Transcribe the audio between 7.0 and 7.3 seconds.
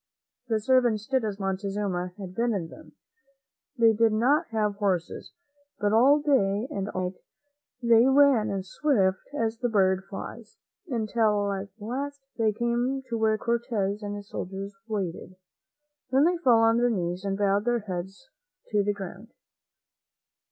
night